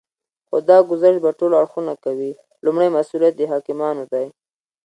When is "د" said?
3.47-3.49